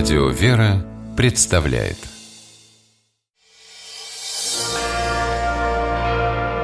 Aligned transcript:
Радио 0.00 0.30
«Вера» 0.30 0.82
представляет 1.14 1.98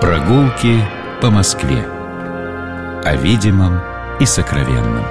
Прогулки 0.01 0.83
по 1.21 1.29
Москве 1.31 1.85
О 3.05 3.15
видимом 3.15 3.83
и 4.21 4.25
сокровенном 4.25 5.05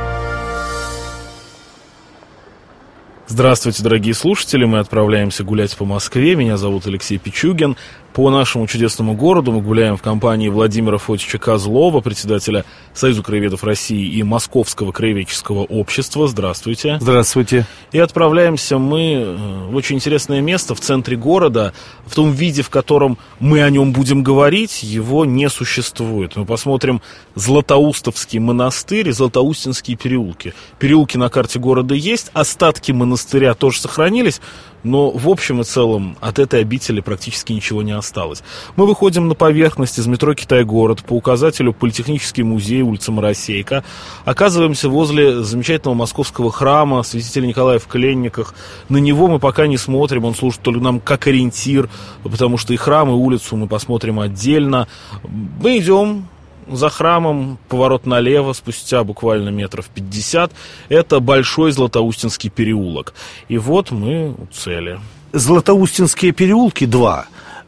Здравствуйте, 3.28 3.84
дорогие 3.84 4.16
слушатели! 4.16 4.66
Мы 4.66 4.80
отправляемся 4.80 5.44
гулять 5.44 5.78
по 5.78 5.86
Москве. 5.86 6.36
Меня 6.36 6.58
зовут 6.58 6.88
Алексей 6.88 7.20
Пичугин. 7.20 7.78
По 8.16 8.30
нашему 8.30 8.66
чудесному 8.66 9.14
городу 9.14 9.52
мы 9.52 9.62
гуляем 9.62 9.98
в 9.98 10.02
компании 10.02 10.48
Владимира 10.48 10.98
Фотича 10.98 11.38
Козлова, 11.38 12.00
председателя 12.00 12.64
Союза 12.94 13.22
краеведов 13.22 13.66
России 13.66 14.08
и 14.08 14.24
Московского 14.24 14.94
краеведческого 14.94 15.66
общества. 15.66 16.26
Здравствуйте. 16.30 16.98
Здравствуйте. 17.02 17.68
И 17.92 18.00
отправляемся 18.00 18.78
мы 18.78 19.16
э, 19.16 19.68
в 19.70 19.76
очень 19.76 19.98
интересное 19.98 20.40
место 20.40 20.76
в 20.76 20.80
центре 20.80 21.18
города. 21.18 21.74
В 22.06 22.16
том 22.16 22.32
виде, 22.32 22.62
в 22.62 22.70
котором 22.70 23.18
мы 23.42 23.62
о 23.62 23.70
нем 23.70 23.92
будем 23.92 24.24
говорить, 24.24 24.82
его 24.82 25.26
не 25.26 25.50
существует. 25.50 26.38
Мы 26.38 26.46
посмотрим 26.46 27.02
Златоустовский 27.36 28.40
монастырь 28.40 29.10
и 29.10 29.12
Златоустинские 29.12 29.98
переулки. 29.98 30.54
Переулки 30.80 31.18
на 31.18 31.28
карте 31.28 31.60
города 31.60 31.94
есть, 31.94 32.32
остатки 32.32 32.94
монастыря 32.94 33.56
тоже 33.56 33.82
сохранились, 33.82 34.40
но 34.86 35.10
в 35.10 35.28
общем 35.28 35.62
и 35.62 35.64
целом 35.64 36.16
от 36.22 36.38
этой 36.40 36.62
обители 36.62 37.02
практически 37.02 37.52
ничего 37.52 37.82
не 37.82 37.92
осталось. 37.92 38.44
Мы 38.76 38.86
выходим 38.86 39.28
на 39.28 39.34
поверхность 39.34 39.98
из 39.98 40.06
метро 40.06 40.34
Китай-город 40.34 41.04
по 41.04 41.14
указателю 41.14 41.74
Политехнический 41.74 42.44
музей, 42.44 42.84
улица 42.84 43.12
Моросейка. 43.12 43.84
Оказываемся 44.26 44.88
возле 44.88 45.44
замечательного 45.44 45.96
московского 45.96 46.52
храма 46.52 47.02
святителя 47.02 47.48
Николая 47.48 47.80
в 47.80 47.88
Кленниках. 47.88 48.54
На 48.88 48.98
него 48.98 49.28
мы 49.28 49.40
пока 49.40 49.66
не 49.66 49.78
смотрим, 49.78 50.26
он 50.26 50.36
служит 50.36 50.62
только 50.62 50.84
нам 50.84 51.00
как 51.00 51.26
ориентир, 51.26 51.90
потому 52.24 52.58
что 52.58 52.74
и 52.74 52.78
храм, 52.78 53.10
и 53.10 53.14
улицу 53.14 53.56
мы 53.56 53.68
посмотрим 53.68 54.20
отдельно. 54.20 54.88
Мы 55.24 55.80
идем 55.80 56.28
за 56.68 56.90
храмом, 56.90 57.58
поворот 57.70 58.06
налево, 58.06 58.54
спустя 58.54 59.04
буквально 59.04 59.50
метров 59.50 59.88
50, 59.88 60.52
это 60.90 61.20
Большой 61.20 61.72
Златоустинский 61.72 62.50
переулок. 62.50 63.14
И 63.48 63.58
вот 63.58 63.92
мы 63.92 64.32
у 64.32 64.48
цели. 64.54 65.00
Златоустинские 65.34 66.32
переулки 66.32 66.86
два. 66.86 67.28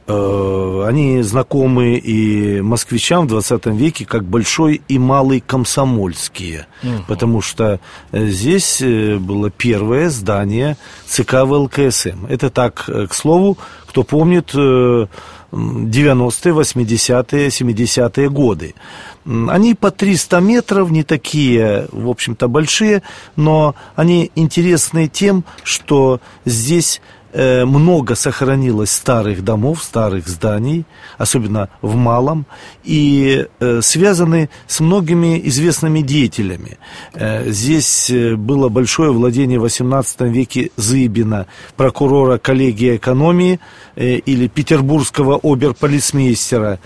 Э, 0.09 0.86
они 0.88 1.22
знакомы 1.22 1.98
и 1.98 2.62
москвичам 2.62 3.25
в 3.25 3.30
20 3.30 3.66
веке 3.68 4.06
как 4.06 4.23
Большой 4.23 4.81
и 4.88 4.98
Малый 4.98 5.42
Комсомольские, 5.42 6.68
угу. 6.81 7.03
потому 7.09 7.42
что 7.42 7.81
э, 8.14 8.28
здесь 8.28 8.81
э, 8.81 9.18
было 9.18 9.50
первое 9.50 10.09
здание 10.09 10.78
ЦК 11.08 11.44
ВЛКСМ. 11.44 12.25
Это 12.30 12.50
так, 12.50 12.86
к 12.86 13.14
слову, 13.14 13.58
кто 13.86 14.03
помнит 14.03 14.53
90-е, 15.52 16.52
80-е, 16.52 17.48
70-е 17.48 18.30
годы. 18.30 18.76
Они 19.26 19.76
по 19.76 19.92
300 19.92 20.40
метров, 20.40 20.90
не 20.92 21.03
такие, 21.03 21.88
в 21.92 22.09
общем-то, 22.09 22.48
большие, 22.48 23.03
но 23.36 23.75
они 23.95 24.31
интересны 24.36 25.08
тем, 25.08 25.44
что 25.64 26.22
здесь 26.45 27.02
много 27.33 28.16
сохранилось 28.16 28.92
старых 28.92 29.44
домов, 29.44 29.83
старых 29.83 30.28
зданий, 30.28 30.86
особенно 31.17 31.69
в 31.81 31.95
Малом, 31.95 32.45
и 32.84 33.47
э, 33.59 33.81
связаны 33.81 34.50
с 34.67 34.80
многими 34.80 35.39
известными 35.47 36.02
деятелями. 36.02 36.78
Э, 37.14 37.50
здесь 37.50 38.11
было 38.38 38.69
большое 38.69 39.11
владение 39.11 39.59
в 39.59 39.66
XVIII 39.66 40.30
веке 40.30 40.72
Зыбина, 40.78 41.47
прокурора 41.75 42.38
коллегии 42.38 42.95
экономии 42.95 43.59
или 43.95 44.47
петербургского 44.47 45.40
оберполицмейстера. 45.41 46.79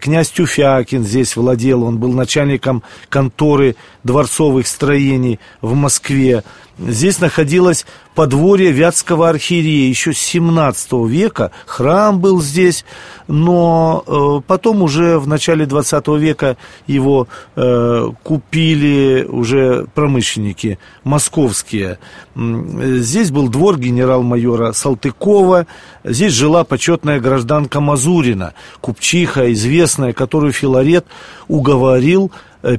Князь 0.00 0.30
Тюфякин 0.30 1.04
здесь 1.04 1.36
владел, 1.36 1.82
он 1.82 1.98
был 1.98 2.12
начальником 2.12 2.82
конторы 3.08 3.76
дворцовых 4.04 4.66
строений 4.66 5.38
в 5.60 5.74
Москве. 5.74 6.44
Здесь 6.78 7.20
находилось 7.20 7.86
подворье 8.14 8.72
Вятского 8.72 9.28
архиерея 9.28 9.88
еще 9.88 10.12
с 10.12 10.18
17 10.18 10.92
века. 11.06 11.50
Храм 11.66 12.18
был 12.18 12.40
здесь, 12.40 12.84
но 13.28 14.02
э, 14.06 14.40
потом 14.46 14.82
уже 14.82 15.18
в 15.18 15.28
начале 15.28 15.66
20 15.66 16.08
века 16.08 16.56
его 16.86 17.28
э, 17.56 18.08
купили 18.22 19.26
уже 19.28 19.86
промышленники 19.94 20.78
московские. 21.04 21.98
Здесь 22.34 23.30
был 23.30 23.48
двор 23.48 23.78
генерал-майора 23.78 24.72
Салтыкова. 24.72 25.66
Здесь 26.04 26.32
жила 26.32 26.64
почетная 26.64 27.20
гражданка 27.20 27.80
Мазурина, 27.80 28.54
купчиха 28.80 29.52
известная, 29.52 30.14
которую 30.14 30.52
Филарет 30.52 31.06
уговорил 31.48 32.32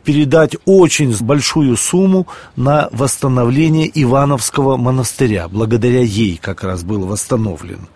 передать 0.03 0.55
очень 0.65 1.15
большую 1.19 1.77
сумму 1.77 2.27
на 2.55 2.89
восстановление 2.91 3.89
Ивановского 3.93 4.77
монастыря. 4.77 5.47
Благодаря 5.47 6.01
ей 6.01 6.37
как 6.41 6.63
раз 6.63 6.83
был 6.83 7.05
восстановлен. 7.05 7.87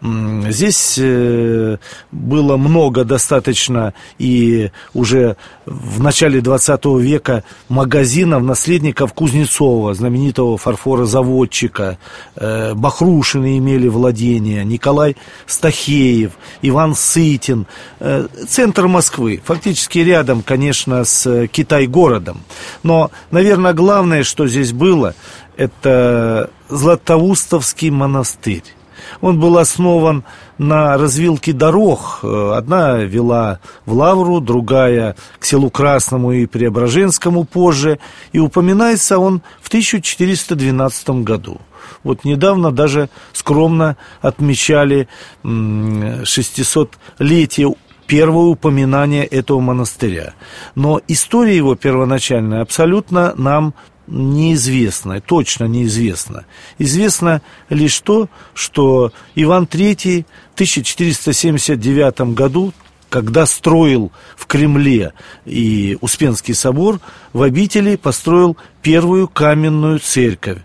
Здесь 0.00 0.96
э, 0.96 1.76
было 2.12 2.56
много 2.56 3.04
достаточно 3.04 3.94
и 4.18 4.70
уже 4.94 5.36
в 5.66 6.00
начале 6.00 6.40
20 6.40 6.84
века 7.00 7.42
магазинов 7.68 8.44
наследников 8.44 9.12
Кузнецова, 9.12 9.94
знаменитого 9.94 10.56
фарфорозаводчика. 10.56 11.98
Э, 12.36 12.74
Бахрушины 12.74 13.58
имели 13.58 13.88
владение, 13.88 14.64
Николай 14.64 15.16
Стахеев, 15.46 16.32
Иван 16.62 16.94
Сытин. 16.94 17.66
Э, 17.98 18.28
центр 18.48 18.86
Москвы, 18.86 19.42
фактически 19.44 19.98
рядом, 19.98 20.42
конечно, 20.42 21.04
с 21.04 21.17
Китай-городом. 21.24 22.42
Но, 22.82 23.10
наверное, 23.30 23.72
главное, 23.72 24.24
что 24.24 24.46
здесь 24.46 24.72
было, 24.72 25.14
это 25.56 26.50
Златоустовский 26.68 27.90
монастырь. 27.90 28.64
Он 29.20 29.40
был 29.40 29.56
основан 29.56 30.24
на 30.58 30.98
развилке 30.98 31.52
дорог. 31.52 32.20
Одна 32.22 32.98
вела 32.98 33.58
в 33.86 33.94
Лавру, 33.94 34.40
другая 34.40 35.16
к 35.38 35.44
селу 35.44 35.70
Красному 35.70 36.32
и 36.32 36.46
Преображенскому 36.46 37.44
позже. 37.44 37.98
И 38.32 38.38
упоминается 38.38 39.18
он 39.18 39.42
в 39.60 39.68
1412 39.68 41.10
году. 41.24 41.60
Вот 42.04 42.24
недавно 42.24 42.70
даже 42.70 43.08
скромно 43.32 43.96
отмечали 44.20 45.08
600-летие 45.42 47.74
первое 48.08 48.46
упоминание 48.46 49.24
этого 49.24 49.60
монастыря. 49.60 50.34
Но 50.74 51.00
история 51.06 51.56
его 51.56 51.76
первоначальная 51.76 52.62
абсолютно 52.62 53.34
нам 53.36 53.74
неизвестно, 54.08 55.20
точно 55.20 55.64
неизвестно. 55.66 56.46
Известно 56.78 57.42
лишь 57.68 58.00
то, 58.00 58.28
что 58.54 59.12
Иван 59.34 59.64
III 59.64 60.24
в 60.50 60.54
1479 60.54 62.34
году, 62.34 62.72
когда 63.10 63.44
строил 63.44 64.10
в 64.36 64.46
Кремле 64.46 65.12
и 65.44 65.98
Успенский 66.00 66.54
собор, 66.54 67.00
в 67.34 67.42
обители 67.42 67.96
построил 67.96 68.56
первую 68.82 69.28
каменную 69.28 69.98
церковь 69.98 70.58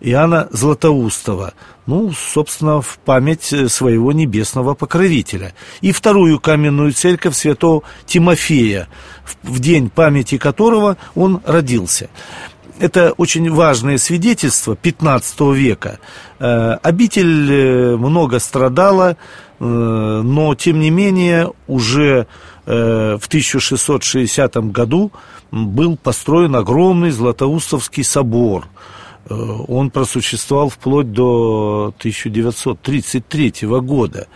Иоанна 0.00 0.48
Златоустова, 0.50 1.54
ну, 1.86 2.12
собственно, 2.12 2.80
в 2.80 2.98
память 3.04 3.54
своего 3.70 4.12
небесного 4.12 4.74
покровителя. 4.74 5.54
И 5.80 5.92
вторую 5.92 6.40
каменную 6.40 6.92
церковь 6.92 7.34
святого 7.34 7.82
Тимофея, 8.06 8.88
в 9.42 9.58
день 9.60 9.90
памяти 9.90 10.38
которого 10.38 10.96
он 11.14 11.40
родился 11.44 12.08
это 12.80 13.12
очень 13.18 13.50
важное 13.50 13.98
свидетельство 13.98 14.74
15 14.74 15.40
века. 15.52 16.00
Э, 16.38 16.78
обитель 16.82 17.52
э, 17.52 17.96
много 17.96 18.38
страдала, 18.38 19.18
э, 19.58 19.64
но 19.64 20.54
тем 20.54 20.80
не 20.80 20.90
менее 20.90 21.52
уже 21.66 22.26
в 22.66 23.26
1660 23.26 24.56
году 24.70 25.10
был 25.50 25.96
построен 25.96 26.54
огромный 26.54 27.10
Златоустовский 27.10 28.04
собор– 28.04 28.66
Э, 28.74 28.99
он 29.28 29.90
просуществовал 29.90 30.70
вплоть 30.70 31.12
до 31.12 31.94
1933 31.98 33.54
года. 33.80 34.26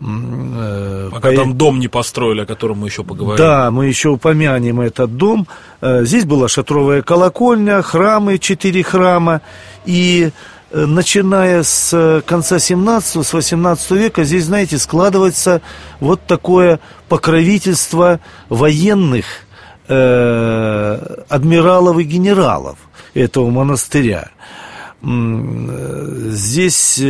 Э, 0.00 1.08
Пока 1.12 1.30
По... 1.30 1.36
там 1.36 1.56
дом 1.56 1.78
не 1.80 1.88
построили, 1.88 2.42
о 2.42 2.46
котором 2.46 2.78
мы 2.78 2.86
еще 2.86 3.04
поговорим. 3.04 3.36
Да, 3.36 3.70
мы 3.70 3.86
еще 3.86 4.10
упомянем 4.10 4.80
этот 4.80 5.16
дом. 5.16 5.46
Э, 5.80 6.04
здесь 6.04 6.24
была 6.24 6.48
шатровая 6.48 7.02
колокольня, 7.02 7.82
храмы, 7.82 8.38
четыре 8.38 8.82
храма. 8.82 9.42
И 9.84 10.30
начиная 10.72 11.62
с 11.62 12.22
конца 12.26 12.58
17 12.58 13.26
с 13.26 13.32
18 13.32 13.90
века, 13.92 14.24
здесь, 14.24 14.44
знаете, 14.44 14.78
складывается 14.78 15.62
вот 16.00 16.20
такое 16.26 16.78
покровительство 17.08 18.20
военных 18.48 19.24
э, 19.88 21.24
адмиралов 21.28 21.98
и 21.98 22.04
генералов 22.04 22.78
этого 23.14 23.50
монастыря. 23.50 24.30
Здесь 25.00 26.98
э, 27.00 27.04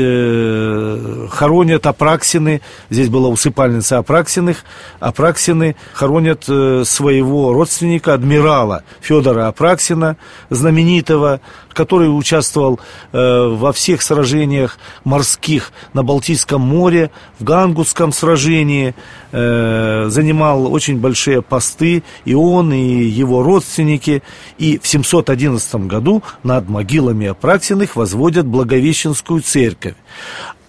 хоронят 1.30 1.86
Апраксины, 1.86 2.60
здесь 2.90 3.08
была 3.08 3.28
усыпальница 3.28 3.98
Апраксиных. 3.98 4.64
Апраксины 5.00 5.76
хоронят 5.92 6.44
э, 6.48 6.82
своего 6.84 7.52
родственника, 7.52 8.14
адмирала 8.14 8.84
Федора 9.00 9.48
Апраксина, 9.48 10.16
знаменитого, 10.50 11.40
который 11.72 12.06
участвовал 12.06 12.80
э, 13.12 13.48
во 13.48 13.72
всех 13.72 14.02
сражениях 14.02 14.78
морских 15.04 15.72
на 15.92 16.02
Балтийском 16.02 16.60
море, 16.60 17.10
в 17.38 17.44
Гангутском 17.44 18.12
сражении, 18.12 18.94
занимал 19.30 20.72
очень 20.72 20.98
большие 20.98 21.42
посты, 21.42 22.02
и 22.24 22.34
он, 22.34 22.72
и 22.72 23.04
его 23.04 23.42
родственники. 23.42 24.22
И 24.56 24.78
в 24.82 24.86
711 24.88 25.86
году 25.86 26.22
над 26.42 26.68
могилами 26.68 27.26
Апраксиных 27.26 27.96
возводят 27.96 28.46
Благовещенскую 28.46 29.42
церковь. 29.42 29.94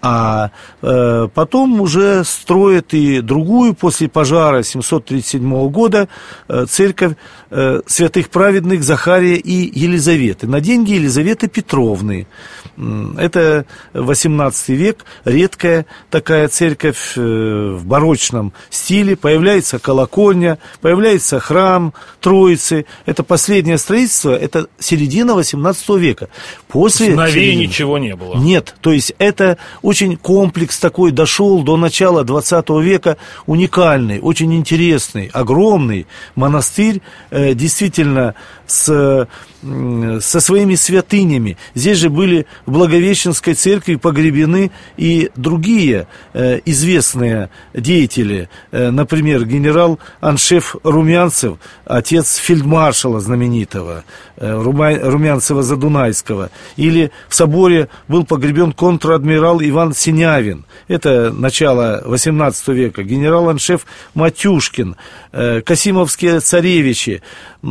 А 0.02 0.52
э, 0.82 1.28
потом 1.34 1.82
уже 1.82 2.24
строят 2.24 2.94
и 2.94 3.22
другую 3.22 3.74
после 3.74 4.08
пожара 4.08 4.64
737 4.64 5.70
года 5.70 6.08
э, 6.48 6.66
церковь 6.70 7.14
э, 7.50 7.82
святых 7.86 8.30
праведных 8.30 8.84
Захария 8.84 9.36
и 9.36 9.80
Елизаветы 9.80 10.48
на 10.48 10.62
деньги 10.62 10.94
Елизаветы 10.94 11.48
Петровны. 11.48 12.28
Это 13.18 13.66
18 13.94 14.70
век, 14.70 15.04
редкая 15.26 15.86
такая 16.10 16.48
церковь 16.48 17.14
э, 17.18 17.76
в 17.78 17.86
барочном 17.86 18.54
стиле. 18.70 19.18
Появляется 19.18 19.80
колокольня, 19.80 20.60
появляется 20.80 21.42
храм 21.42 21.94
Троицы. 22.22 22.86
Это 23.06 23.24
последнее 23.24 23.78
строительство, 23.78 24.32
это 24.32 24.68
середина 24.80 25.36
18 25.36 25.90
века. 25.90 26.30
После 26.70 27.14
Новее 27.14 27.56
ничего 27.56 27.98
не 27.98 28.16
было. 28.16 28.36
Нет, 28.38 28.76
то 28.80 28.94
есть 28.94 29.14
это 29.20 29.58
очень 29.90 30.18
комплекс 30.18 30.78
такой 30.78 31.12
дошел 31.12 31.64
до 31.64 31.76
начала 31.76 32.24
20 32.24 32.70
века, 32.82 33.18
уникальный, 33.48 34.20
очень 34.20 34.54
интересный, 34.54 35.32
огромный 35.34 36.06
монастырь, 36.36 37.02
э, 37.32 37.56
действительно 37.56 38.36
с 38.72 39.28
со 40.22 40.40
своими 40.40 40.76
святынями. 40.76 41.58
Здесь 41.76 41.98
же 41.98 42.10
были 42.10 42.46
в 42.66 42.72
Благовещенской 42.72 43.56
церкви 43.56 43.96
погребены 43.96 44.72
и 44.96 45.30
другие 45.36 46.08
э, 46.34 46.62
известные 46.64 47.50
деятели. 47.74 48.48
Э, 48.72 48.90
например, 48.90 49.44
генерал 49.46 50.00
Аншеф 50.22 50.78
Румянцев, 50.84 51.58
отец 51.86 52.38
фельдмаршала 52.38 53.20
знаменитого, 53.20 54.06
э, 54.38 54.50
Румянцева-Задунайского. 54.50 56.52
Или 56.78 57.12
в 57.28 57.36
соборе 57.36 57.90
был 58.08 58.26
погребен 58.26 58.72
контр-адмирал 58.72 59.62
Иван 59.62 59.94
Синявин. 59.94 60.64
Это 60.88 61.34
начало 61.34 62.02
18 62.06 62.70
века. 62.70 63.04
Генерал 63.04 63.50
Аншеф 63.50 63.86
Матюшкин, 64.14 64.96
э, 65.34 65.60
Касимовские 65.62 66.40
царевичи. 66.40 67.22
Э, 67.62 67.68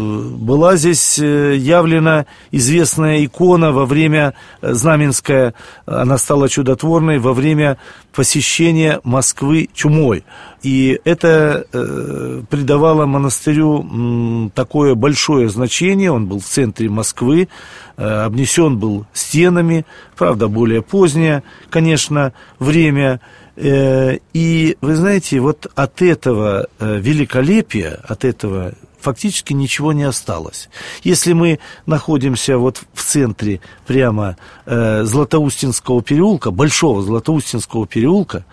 была 0.00 0.76
здесь 0.76 1.18
э, 1.18 1.56
явлена 1.56 2.26
известная 2.50 3.24
икона 3.24 3.72
во 3.72 3.86
время 3.86 4.34
э, 4.60 4.72
Знаменская, 4.72 5.54
она 5.86 6.18
стала 6.18 6.48
чудотворной 6.48 7.18
во 7.18 7.32
время 7.32 7.78
посещения 8.12 9.00
Москвы 9.04 9.68
чумой. 9.72 10.24
И 10.62 11.00
это 11.04 11.64
э, 11.72 12.42
придавало 12.50 13.06
монастырю 13.06 13.80
м, 13.80 14.52
такое 14.54 14.94
большое 14.94 15.48
значение. 15.48 16.10
Он 16.10 16.26
был 16.26 16.40
в 16.40 16.44
центре 16.44 16.88
Москвы, 16.88 17.48
э, 17.96 18.04
обнесен 18.04 18.78
был 18.78 19.06
стенами, 19.12 19.86
правда, 20.16 20.48
более 20.48 20.82
позднее, 20.82 21.42
конечно, 21.70 22.32
время. 22.58 23.20
Э, 23.56 24.18
и 24.32 24.76
вы 24.80 24.94
знаете, 24.96 25.40
вот 25.40 25.66
от 25.74 26.02
этого 26.02 26.66
э, 26.78 26.98
великолепия, 26.98 28.00
от 28.06 28.24
этого 28.24 28.72
фактически 29.00 29.52
ничего 29.52 29.92
не 29.92 30.04
осталось. 30.04 30.68
Если 31.02 31.32
мы 31.32 31.58
находимся 31.86 32.58
вот 32.58 32.80
в 32.92 33.04
центре 33.04 33.60
прямо 33.86 34.36
э, 34.66 35.04
Златоустинского 35.04 36.02
переулка, 36.02 36.50
большого 36.50 37.02
Златоустинского 37.02 37.86
переулка, 37.86 38.44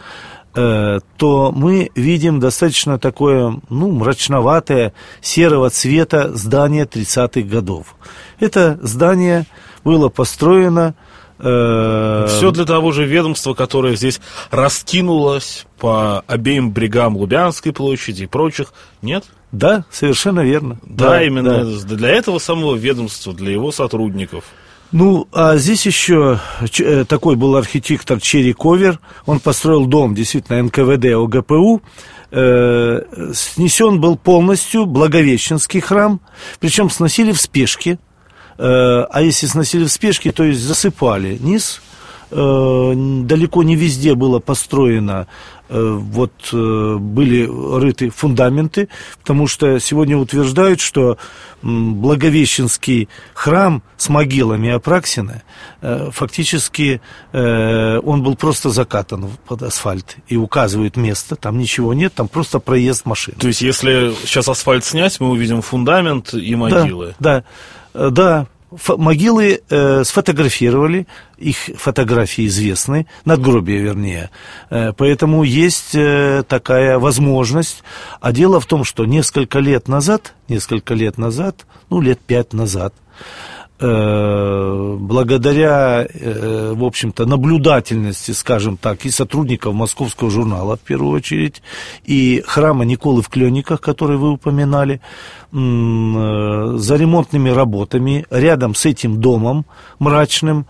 э, 0.55 0.99
то 1.17 1.51
мы 1.51 1.91
видим 1.95 2.39
достаточно 2.39 2.97
такое, 2.97 3.59
ну, 3.69 3.91
мрачноватое, 3.91 4.93
серого 5.21 5.69
цвета 5.69 6.35
здание 6.35 6.85
30-х 6.85 7.41
годов. 7.41 7.95
Это 8.39 8.79
здание 8.81 9.45
было 9.83 10.09
построено 10.09 10.95
Все 11.39 12.51
для 12.51 12.65
того 12.65 12.91
же 12.91 13.05
ведомства, 13.05 13.53
которое 13.53 13.95
здесь 13.95 14.19
раскинулось 14.49 15.65
по 15.77 16.23
обеим 16.27 16.71
брегам 16.71 17.15
Лубянской 17.15 17.73
площади 17.73 18.23
и 18.23 18.27
прочих, 18.27 18.73
нет? 19.01 19.25
Да, 19.51 19.85
совершенно 19.91 20.41
верно. 20.41 20.79
Да, 20.83 21.09
да 21.09 21.23
именно 21.23 21.63
да. 21.63 21.95
для 21.95 22.09
этого 22.09 22.39
самого 22.39 22.75
ведомства, 22.75 23.33
для 23.33 23.51
его 23.51 23.71
сотрудников. 23.71 24.43
Ну, 24.91 25.27
а 25.33 25.57
здесь 25.57 25.85
еще 25.85 26.39
э, 26.79 27.03
такой 27.05 27.35
был 27.35 27.55
архитектор 27.55 28.21
Черри 28.21 28.53
Ковер. 28.53 28.99
Он 29.25 29.39
построил 29.39 29.85
дом, 29.85 30.15
действительно, 30.15 30.63
НКВД 30.63 31.05
ОГПУ. 31.13 31.81
Э, 32.31 33.01
снесен 33.33 33.99
был 33.99 34.17
полностью 34.17 34.85
Благовещенский 34.85 35.81
храм, 35.81 36.21
причем 36.59 36.89
сносили 36.89 37.31
в 37.31 37.39
спешке. 37.39 37.99
Э, 38.57 39.05
а 39.09 39.21
если 39.21 39.47
сносили 39.47 39.85
в 39.85 39.91
спешке, 39.91 40.31
то 40.31 40.43
есть 40.43 40.61
засыпали 40.61 41.37
низ, 41.39 41.81
э, 42.31 42.93
далеко 43.23 43.63
не 43.63 43.75
везде 43.75 44.15
было 44.15 44.39
построено 44.39 45.27
вот 45.69 46.31
были 46.51 47.47
рыты 47.79 48.09
фундаменты, 48.09 48.89
потому 49.19 49.47
что 49.47 49.79
сегодня 49.79 50.17
утверждают, 50.17 50.79
что 50.79 51.17
Благовещенский 51.61 53.09
храм 53.33 53.81
с 53.97 54.09
могилами 54.09 54.69
Апраксина, 54.69 55.43
фактически 55.81 57.01
он 57.33 58.23
был 58.23 58.35
просто 58.35 58.69
закатан 58.69 59.29
под 59.47 59.63
асфальт 59.63 60.17
и 60.27 60.37
указывают 60.37 60.97
место, 60.97 61.35
там 61.35 61.57
ничего 61.57 61.93
нет, 61.93 62.13
там 62.13 62.27
просто 62.27 62.59
проезд 62.59 63.05
машин. 63.05 63.35
То 63.39 63.47
есть, 63.47 63.61
если 63.61 64.13
сейчас 64.23 64.47
асфальт 64.47 64.85
снять, 64.85 65.19
мы 65.19 65.29
увидим 65.29 65.61
фундамент 65.61 66.33
и 66.33 66.55
могилы. 66.55 67.15
Да, 67.19 67.43
да. 67.93 68.05
Э, 68.05 68.09
да, 68.11 68.47
могилы 68.97 69.61
э, 69.69 70.03
сфотографировали, 70.03 71.07
их 71.37 71.57
фотографии 71.77 72.47
известны, 72.47 73.07
надгробия 73.25 73.79
вернее. 73.81 74.29
Э, 74.69 74.91
поэтому 74.93 75.43
есть 75.43 75.95
э, 75.95 76.43
такая 76.47 76.99
возможность. 76.99 77.83
А 78.19 78.31
дело 78.31 78.59
в 78.59 78.65
том, 78.65 78.83
что 78.83 79.05
несколько 79.05 79.59
лет 79.59 79.87
назад, 79.87 80.33
несколько 80.49 80.93
лет 80.93 81.17
назад, 81.17 81.65
ну 81.89 82.01
лет 82.01 82.19
пять 82.19 82.53
назад, 82.53 82.93
благодаря, 83.79 86.07
э, 86.07 86.73
в 86.75 86.83
общем-то, 86.83 87.25
наблюдательности, 87.25 88.31
скажем 88.31 88.77
так, 88.77 89.05
и 89.05 89.11
сотрудников 89.11 89.75
московского 89.75 90.31
журнала, 90.31 90.77
в 90.77 90.79
первую 90.79 91.11
очередь, 91.11 91.61
и 92.03 92.43
храма 92.47 92.85
Николы 92.85 93.21
в 93.21 93.29
Кленниках, 93.29 93.81
который 93.81 94.17
вы 94.17 94.31
упоминали, 94.31 94.95
э, 94.95 94.99
за 96.77 96.95
ремонтными 96.95 97.49
работами 97.49 98.25
рядом 98.31 98.73
с 98.73 98.85
этим 98.85 99.21
домом 99.21 99.65
мрачным 99.99 100.65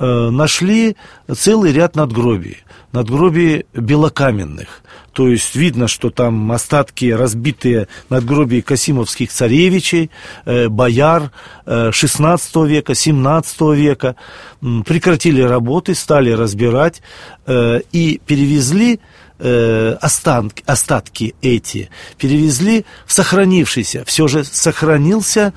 нашли 0.00 0.96
целый 1.28 1.72
ряд 1.72 1.94
надгробий 1.94 2.64
надгробий 2.92 3.66
белокаменных. 3.72 4.82
То 5.12 5.28
есть 5.28 5.54
видно, 5.54 5.88
что 5.88 6.10
там 6.10 6.50
остатки 6.52 7.10
разбитые 7.10 7.88
надгробий 8.08 8.62
Касимовских 8.62 9.30
царевичей, 9.30 10.10
э, 10.44 10.68
бояр 10.68 11.32
э, 11.66 11.90
16 11.92 12.56
века, 12.66 12.94
17 12.94 13.60
века. 13.74 14.16
Прекратили 14.60 15.40
работы, 15.40 15.94
стали 15.94 16.30
разбирать 16.30 17.02
э, 17.46 17.80
и 17.92 18.20
перевезли 18.24 19.00
э, 19.38 19.96
останки, 20.00 20.62
остатки 20.66 21.34
эти, 21.42 21.90
перевезли 22.16 22.84
в 23.06 23.12
сохранившийся. 23.12 24.04
Все 24.04 24.28
же 24.28 24.44
сохранился 24.44 25.52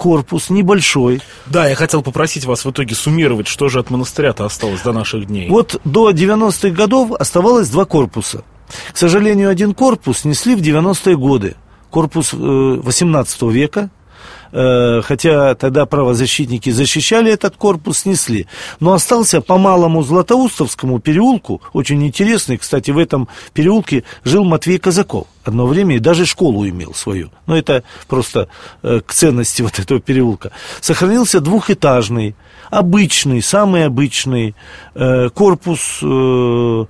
корпус 0.00 0.48
небольшой. 0.48 1.20
Да, 1.44 1.68
я 1.68 1.74
хотел 1.74 2.00
попросить 2.02 2.46
вас 2.46 2.64
в 2.64 2.70
итоге 2.70 2.94
суммировать, 2.94 3.46
что 3.46 3.68
же 3.68 3.80
от 3.80 3.90
монастыря-то 3.90 4.46
осталось 4.46 4.80
до 4.80 4.92
наших 4.92 5.26
дней. 5.26 5.50
Вот 5.50 5.78
до 5.84 6.10
90-х 6.10 6.70
годов 6.70 7.12
оставалось 7.12 7.68
два 7.68 7.84
корпуса. 7.84 8.42
К 8.94 8.96
сожалению, 8.96 9.50
один 9.50 9.74
корпус 9.74 10.20
снесли 10.20 10.54
в 10.54 10.62
90-е 10.62 11.18
годы. 11.18 11.54
Корпус 11.90 12.32
18 12.32 13.42
э, 13.42 13.50
века, 13.50 13.90
хотя 14.52 15.54
тогда 15.54 15.86
правозащитники 15.86 16.70
защищали 16.70 17.32
этот 17.32 17.56
корпус, 17.56 18.00
снесли. 18.00 18.46
Но 18.80 18.92
остался 18.92 19.40
по 19.40 19.58
малому 19.58 20.02
Златоустовскому 20.02 21.00
переулку, 21.00 21.60
очень 21.72 22.04
интересный, 22.06 22.58
кстати, 22.58 22.90
в 22.90 22.98
этом 22.98 23.28
переулке 23.52 24.04
жил 24.24 24.44
Матвей 24.44 24.78
Казаков– 24.78 25.26
одно 25.44 25.66
время 25.66 25.96
и 25.96 25.98
даже 25.98 26.26
школу 26.26 26.66
имел 26.68 26.94
свою. 26.94 27.30
Но 27.46 27.56
это 27.56 27.82
просто 28.08 28.48
э, 28.82 29.00
к 29.04 29.12
ценности 29.12 29.62
вот 29.66 29.78
этого 29.78 30.00
переулка. 30.00 30.52
Сохранился 30.80 31.40
двухэтажный, 31.40 32.34
обычный, 32.70 33.42
самый 33.42 33.84
обычный 33.84 34.54
э, 34.94 35.28
корпус, 35.30 36.00
э, 36.02 36.84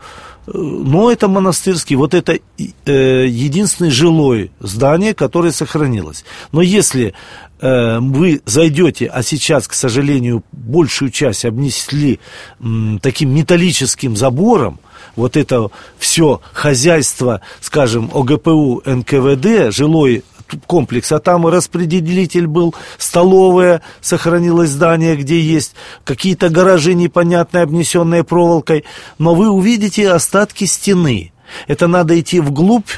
но 0.47 1.11
это 1.11 1.28
монастырский, 1.28 1.97
вот 1.97 2.14
это 2.14 2.38
э, 2.87 3.26
единственное 3.26 3.90
жилое 3.90 4.50
здание, 4.61 5.14
которое 5.14 5.52
сохранилось. 5.52 6.25
Но 6.52 6.62
если 6.62 7.14
э, 7.61 7.99
вы 8.00 8.42
зайдете, 8.47 9.06
а 9.06 9.23
сейчас, 9.23 9.68
к 9.68 9.75
сожалению, 9.75 10.42
большую 10.52 11.11
часть 11.11 11.44
обнесли 11.44 12.20
э, 12.59 12.64
таким 13.02 13.35
металлическим 13.35 14.16
забором, 14.16 14.80
вот 15.16 15.37
это 15.37 15.68
все 15.99 16.40
хозяйство, 16.52 17.40
скажем, 17.61 18.11
ОГПУ, 18.12 18.82
НКВД, 18.85 19.75
жилой 19.75 20.25
комплекс, 20.66 21.11
а 21.12 21.19
там 21.19 21.47
распределитель 21.47 22.47
был, 22.47 22.75
столовая, 22.99 23.83
сохранилось 24.00 24.71
здание, 24.71 25.16
где 25.16 25.40
есть 25.40 25.75
какие-то 26.04 26.49
гаражи 26.49 26.95
непонятные, 26.95 27.62
обнесенные 27.62 28.25
проволокой, 28.25 28.85
но 29.19 29.35
вы 29.35 29.50
увидите 29.50 30.11
остатки 30.11 30.64
стены. 30.64 31.33
Это 31.66 31.87
надо 31.87 32.19
идти 32.19 32.40
вглубь 32.40 32.90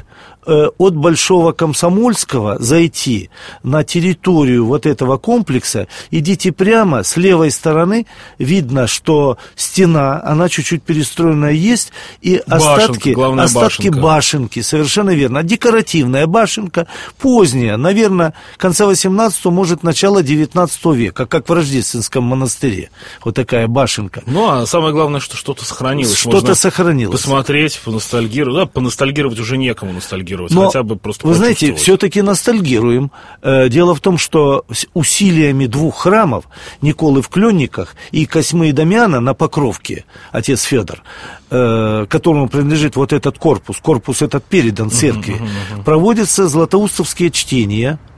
Э, 0.45 0.71
от 0.77 0.97
Большого 0.97 1.53
Комсомольского 1.53 2.57
зайти 2.59 3.31
на 3.63 3.85
территорию 3.85 4.67
вот 4.67 4.87
этого 4.87 5.17
комплекса, 5.17 5.87
идите 6.11 6.51
прямо, 6.51 7.05
с 7.05 7.17
левой 7.17 7.53
стороны 7.53 8.09
видно, 8.39 8.89
что 8.89 9.39
стена, 9.55 10.21
она 10.25 10.49
чуть-чуть 10.49 10.83
перестроенная 10.83 11.53
есть, 11.53 11.93
и 12.23 12.43
башенка, 12.49 12.75
остатки, 12.75 13.11
остатки 13.41 13.89
башенка. 13.89 14.01
башенки, 14.01 14.63
совершенно 14.63 15.11
верно. 15.11 15.45
Декоративная 15.45 16.27
башенка, 16.27 16.89
поздняя, 17.21 17.77
наверное, 17.77 18.35
конца 18.57 18.87
18 18.87 19.45
может, 19.45 19.85
начало 19.85 20.25
19 20.25 20.87
века, 20.87 21.27
как 21.27 21.49
в 21.49 21.53
Рождественском 21.53 22.25
монастыре. 22.25 22.91
Вот 23.25 23.37
такая 23.37 23.69
башенка. 23.69 24.25
Ну, 24.27 24.51
а 24.51 24.67
самое 24.67 24.93
главное, 24.93 25.21
что 25.21 25.37
что-то 25.37 25.65
сохранилось. 25.65 26.17
Что-то 26.17 26.57
сохранилось. 26.57 27.21
Посмотреть, 27.21 27.81
поностальгировать. 27.85 28.42
Да, 28.45 28.67
поностальгировать 28.67 29.39
уже 29.39 29.57
некому 29.57 29.93
ностальгировать 29.93 30.13
ностальгировать, 30.23 30.53
Но, 30.53 30.67
хотя 30.67 30.83
бы 30.83 30.97
просто 30.97 31.27
Вы 31.27 31.35
знаете, 31.35 31.75
все-таки 31.75 32.23
ностальгируем. 32.23 33.11
Э, 33.43 33.69
дело 33.69 33.95
в 33.95 34.01
том, 34.01 34.19
что 34.19 34.65
усилиями 34.95 35.67
двух 35.67 36.03
храмов, 36.03 36.45
Николы 36.81 37.23
в 37.23 37.29
Кленниках 37.29 37.97
и 38.11 38.27
Косьмы 38.27 38.69
и 38.69 38.73
Дамиана 38.73 39.21
на 39.21 39.35
Покровке, 39.35 40.05
отец 40.31 40.63
Федор, 40.63 41.03
э, 41.51 42.07
которому 42.09 42.49
принадлежит 42.49 42.97
вот 42.97 43.13
этот 43.13 43.39
корпус, 43.39 43.79
корпус 43.79 44.23
этот 44.23 44.45
передан 44.45 44.91
церкви, 44.91 45.35
uh-huh, 45.35 45.41
uh-huh, 45.41 45.79
uh-huh. 45.79 45.85
проводятся 45.85 46.49
златоустовские 46.49 47.31
чтения– 47.31 47.99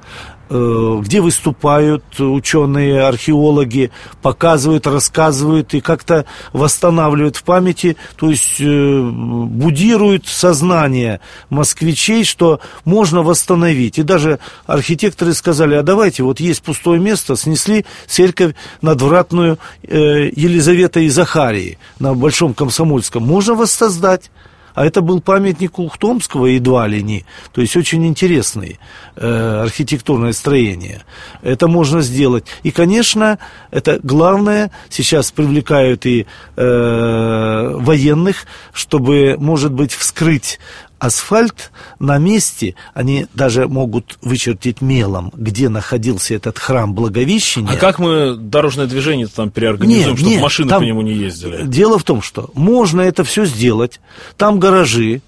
где 0.50 1.20
выступают 1.20 2.04
ученые, 2.18 3.02
археологи, 3.02 3.90
показывают, 4.22 4.86
рассказывают 4.86 5.74
и 5.74 5.80
как-то 5.80 6.26
восстанавливают 6.52 7.36
в 7.36 7.44
памяти, 7.44 7.96
то 8.16 8.30
есть 8.30 8.60
э, 8.60 9.00
будируют 9.02 10.26
сознание 10.26 11.20
москвичей, 11.50 12.24
что 12.24 12.60
можно 12.84 13.22
восстановить. 13.22 13.98
И 13.98 14.02
даже 14.02 14.38
архитекторы 14.66 15.34
сказали, 15.34 15.74
а 15.74 15.82
давайте, 15.82 16.22
вот 16.22 16.40
есть 16.40 16.62
пустое 16.62 17.00
место, 17.00 17.36
снесли 17.36 17.84
церковь 18.06 18.54
надвратную 18.82 19.58
э, 19.82 20.30
Елизаветы 20.34 21.04
и 21.04 21.08
Захарии 21.08 21.78
на 21.98 22.14
Большом 22.14 22.54
Комсомольском, 22.54 23.22
можно 23.22 23.54
воссоздать. 23.54 24.30
А 24.74 24.84
это 24.84 25.00
был 25.00 25.20
памятник 25.20 25.78
Ухтомского 25.78 26.46
едва 26.46 26.86
ли 26.88 27.02
не. 27.02 27.24
То 27.52 27.60
есть 27.60 27.76
очень 27.76 28.04
интересное 28.06 28.78
э, 29.16 29.60
архитектурное 29.62 30.32
строение. 30.32 31.04
Это 31.42 31.68
можно 31.68 32.00
сделать. 32.02 32.46
И, 32.64 32.72
конечно, 32.72 33.38
это 33.70 34.00
главное, 34.02 34.72
сейчас 34.90 35.30
привлекают 35.30 36.06
и 36.06 36.26
э, 36.56 37.72
военных, 37.76 38.46
чтобы, 38.72 39.36
может 39.38 39.72
быть, 39.72 39.92
вскрыть 39.92 40.58
асфальт 40.98 41.70
на 41.98 42.18
месте, 42.18 42.74
они 42.94 43.26
даже 43.34 43.68
могут 43.68 44.18
вычертить 44.22 44.80
мелом, 44.80 45.32
где 45.36 45.68
находился 45.68 46.34
этот 46.34 46.58
храм 46.58 46.94
Благовещения. 46.94 47.72
А 47.72 47.76
как 47.76 47.98
мы 47.98 48.36
дорожное 48.36 48.86
движение 48.86 49.26
там 49.26 49.50
переорганизуем, 49.50 50.08
нет, 50.08 50.18
чтобы 50.18 50.30
нет, 50.30 50.42
машины 50.42 50.68
там, 50.68 50.80
по 50.80 50.84
нему 50.84 51.02
не 51.02 51.12
ездили? 51.12 51.66
Дело 51.66 51.98
в 51.98 52.04
том, 52.04 52.22
что 52.22 52.50
можно 52.54 53.00
это 53.00 53.24
все 53.24 53.44
сделать. 53.44 54.00
Там 54.36 54.58
гаражи, 54.58 55.20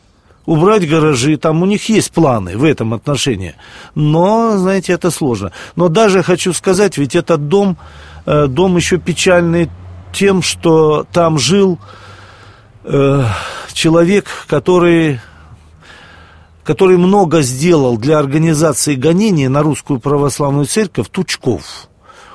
убрать 0.47 0.89
гаражи, 0.89 1.37
там 1.37 1.63
у 1.63 1.67
них 1.67 1.89
есть 1.89 2.13
планы 2.13 2.57
в 2.57 2.65
этом 2.65 2.95
отношении. 2.95 3.55
Но, 3.95 4.57
знаете, 4.57 4.93
это 4.93 5.11
сложно. 5.11 5.53
Но 5.75 5.89
даже 5.89 6.23
хочу 6.23 6.53
сказать, 6.53 6.97
ведь 6.97 7.15
этот 7.15 7.49
дом, 7.49 7.77
э, 8.25 8.47
дом 8.47 8.77
еще 8.77 8.99
печальный 8.99 9.69
тем, 10.13 10.41
что 10.41 11.07
там 11.13 11.39
жил 11.39 11.79
э, 12.85 13.25
человек, 13.73 14.27
который 14.47 15.21
который 16.67 16.99
много 16.99 17.43
сделал 17.43 17.97
для 17.97 18.19
организации 18.19 18.97
гонения 18.97 19.49
на 19.49 19.63
русскую 19.63 20.01
православную 20.01 20.67
церковь, 20.67 21.09
Тучков. 21.11 21.89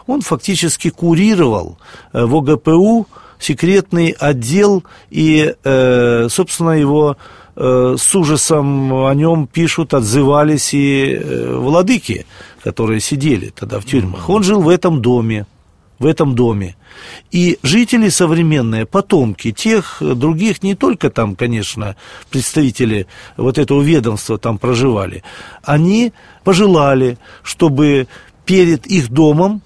Он 0.08 0.22
фактически 0.22 0.90
курировал 0.90 1.78
э, 2.14 2.24
в 2.24 2.38
ОГПУ 2.38 3.08
секретный 3.40 4.16
отдел, 4.18 4.86
и, 5.10 5.54
э, 5.64 6.28
собственно, 6.30 6.72
его 6.72 7.18
э, 7.58 7.96
с 8.00 8.16
ужасом 8.16 9.06
о 9.06 9.14
нем 9.14 9.48
пишут, 9.48 9.94
отзывались 9.94 10.74
и 10.74 11.20
владыки, 11.56 12.26
которые 12.64 13.02
сидели 13.02 13.50
тогда 13.50 13.82
в 13.82 13.86
тюрьмах. 13.86 14.30
Он 14.30 14.44
жил 14.44 14.62
в 14.62 14.70
этом 14.70 15.02
доме 15.02 15.46
в 16.02 16.06
этом 16.06 16.34
доме. 16.36 16.76
И 17.32 17.60
жители 17.62 18.10
современные, 18.10 18.86
потомки 18.86 19.52
тех, 19.52 19.98
других, 20.02 20.64
не 20.64 20.76
только 20.76 21.10
там, 21.12 21.36
конечно, 21.36 21.96
представители 22.32 23.06
вот 23.38 23.58
этого 23.58 23.82
ведомства 23.82 24.38
там 24.38 24.58
проживали, 24.58 25.24
они 25.64 26.12
пожелали, 26.44 27.20
чтобы 27.44 28.08
перед 28.46 28.88
их 28.88 29.10
домом 29.10 29.62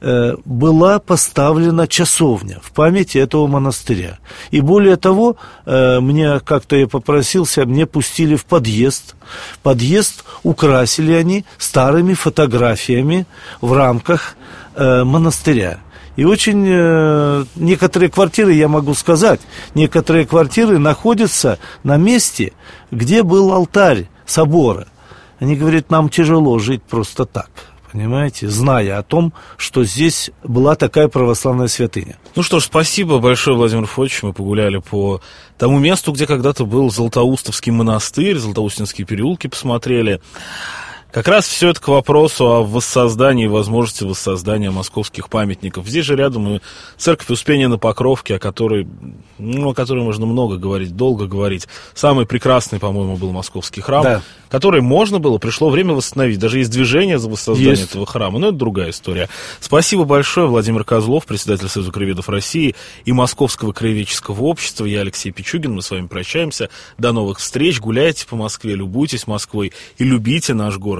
э, 0.00 0.36
была 0.44 1.00
поставлена 1.00 1.88
часовня 1.88 2.60
в 2.62 2.70
памяти 2.70 3.18
этого 3.18 3.48
монастыря. 3.48 4.18
И 4.52 4.60
более 4.60 4.96
того, 4.96 5.36
э, 5.66 5.98
мне 5.98 6.38
как-то 6.38 6.76
я 6.76 6.86
попросился, 6.86 7.66
мне 7.66 7.84
пустили 7.84 8.36
в 8.36 8.44
подъезд. 8.44 9.16
Подъезд 9.64 10.24
украсили 10.44 11.12
они 11.12 11.44
старыми 11.58 12.14
фотографиями 12.14 13.26
в 13.60 13.72
рамках 13.72 14.36
э, 14.80 15.04
монастыря. 15.04 15.80
И 16.16 16.24
очень 16.24 16.66
э, 16.68 17.44
некоторые 17.54 18.10
квартиры, 18.10 18.52
я 18.52 18.68
могу 18.68 18.94
сказать, 18.94 19.40
некоторые 19.74 20.26
квартиры 20.26 20.78
находятся 20.78 21.58
на 21.84 21.96
месте, 21.96 22.52
где 22.90 23.22
был 23.22 23.52
алтарь 23.52 24.08
собора. 24.26 24.88
Они 25.38 25.56
говорят, 25.56 25.90
нам 25.90 26.08
тяжело 26.08 26.58
жить 26.58 26.82
просто 26.82 27.24
так 27.24 27.50
понимаете, 27.92 28.48
зная 28.48 28.98
о 28.98 29.02
том, 29.02 29.32
что 29.56 29.84
здесь 29.84 30.30
была 30.44 30.76
такая 30.76 31.08
православная 31.08 31.68
святыня. 31.68 32.16
Ну 32.36 32.42
что 32.42 32.60
ж, 32.60 32.64
спасибо 32.64 33.18
большое, 33.18 33.56
Владимир 33.56 33.86
Фотович. 33.86 34.22
Мы 34.22 34.32
погуляли 34.32 34.78
по 34.78 35.20
тому 35.58 35.78
месту, 35.78 36.12
где 36.12 36.26
когда-то 36.26 36.64
был 36.64 36.90
Златоустовский 36.90 37.72
монастырь, 37.72 38.38
Златоустинские 38.38 39.06
переулки 39.06 39.48
посмотрели. 39.48 40.20
Как 41.12 41.26
раз 41.26 41.48
все 41.48 41.70
это 41.70 41.80
к 41.80 41.88
вопросу 41.88 42.46
о 42.46 42.62
воссоздании, 42.62 43.46
возможности 43.46 44.04
воссоздания 44.04 44.70
московских 44.70 45.28
памятников. 45.28 45.86
Здесь 45.86 46.04
же 46.04 46.14
рядом 46.14 46.48
и 46.48 46.60
церковь 46.96 47.30
Успения 47.30 47.66
на 47.66 47.78
Покровке, 47.78 48.36
о 48.36 48.38
которой, 48.38 48.86
ну, 49.38 49.70
о 49.70 49.74
которой 49.74 50.04
можно 50.04 50.26
много 50.26 50.56
говорить, 50.56 50.94
долго 50.94 51.26
говорить. 51.26 51.66
Самый 51.94 52.26
прекрасный, 52.26 52.78
по-моему, 52.78 53.16
был 53.16 53.32
московский 53.32 53.80
храм, 53.80 54.04
да. 54.04 54.22
который 54.50 54.82
можно 54.82 55.18
было, 55.18 55.38
пришло 55.38 55.68
время 55.68 55.94
восстановить. 55.94 56.38
Даже 56.38 56.58
есть 56.58 56.70
движение 56.70 57.18
за 57.18 57.28
воссоздание 57.28 57.70
есть. 57.70 57.90
этого 57.90 58.06
храма, 58.06 58.38
но 58.38 58.48
это 58.48 58.56
другая 58.56 58.90
история. 58.90 59.28
Спасибо 59.58 60.04
большое, 60.04 60.46
Владимир 60.46 60.84
Козлов, 60.84 61.26
председатель 61.26 61.68
Союза 61.68 61.90
краеведов 61.90 62.28
России 62.28 62.76
и 63.04 63.12
Московского 63.12 63.72
краеведческого 63.72 64.42
общества. 64.42 64.84
Я 64.84 65.00
Алексей 65.00 65.32
Пичугин, 65.32 65.74
мы 65.74 65.82
с 65.82 65.90
вами 65.90 66.06
прощаемся. 66.06 66.70
До 66.98 67.10
новых 67.10 67.40
встреч, 67.40 67.80
гуляйте 67.80 68.28
по 68.28 68.36
Москве, 68.36 68.76
любуйтесь 68.76 69.26
Москвой 69.26 69.72
и 69.98 70.04
любите 70.04 70.54
наш 70.54 70.78
город 70.78 70.99